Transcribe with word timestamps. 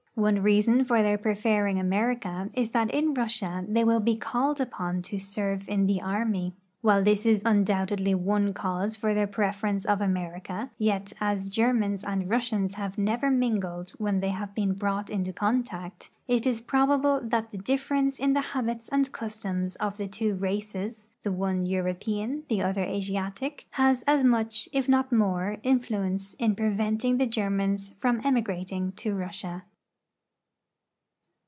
One 0.13 0.43
reason 0.43 0.83
for 0.83 1.01
their 1.01 1.17
preferring 1.17 1.79
America 1.79 2.49
is 2.53 2.71
that 2.71 2.91
in 2.93 3.13
Russia 3.13 3.63
they 3.67 3.83
will 3.85 4.01
be 4.01 4.17
called 4.17 4.59
upon 4.61 5.01
to 5.03 5.17
serve 5.17 5.67
in 5.69 5.87
the 5.87 6.01
army. 6.01 6.53
While 6.81 7.01
this 7.01 7.25
is 7.25 7.41
undoubtedly 7.45 8.13
one 8.13 8.53
cause 8.53 8.95
for 8.97 9.13
their 9.15 9.25
preference 9.25 9.83
of 9.85 10.01
America, 10.01 10.69
yet, 10.77 11.13
as 11.21 11.45
the 11.45 11.51
Germans 11.51 12.03
and 12.03 12.29
Russians 12.29 12.73
have 12.75 12.97
never 12.99 13.31
mingled 13.31 13.91
when 13.91 14.19
they 14.19 14.29
have 14.29 14.53
been 14.53 14.73
brought 14.73 15.09
into 15.09 15.31
contact, 15.33 16.11
it 16.27 16.45
is 16.45 16.59
probable 16.61 17.21
that 17.23 17.49
the 17.51 17.57
difference 17.57 18.19
in 18.19 18.33
the 18.33 18.41
habits 18.41 18.89
and 18.89 19.13
customs 19.13 19.77
of 19.77 19.95
the 19.97 20.09
two 20.09 20.35
races— 20.35 21.07
the 21.23 21.31
one 21.31 21.65
European, 21.65 22.43
the 22.49 22.61
other 22.61 22.83
Asiatic— 22.83 23.65
has 23.81 24.03
as 24.03 24.25
much, 24.25 24.67
if 24.73 24.89
not 24.89 25.13
more, 25.13 25.57
in 25.63 25.79
fluence 25.79 26.35
in 26.37 26.53
preventing 26.53 27.17
the 27.17 27.25
Germans 27.25 27.93
from 27.97 28.19
emigrating 28.25 28.91
to 28.97 29.15
Russia. 29.15 29.63